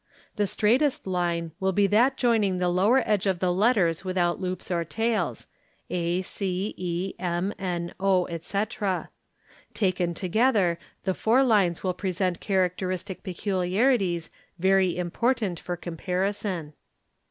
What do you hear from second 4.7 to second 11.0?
'or tails, (ace mno ete.); taken together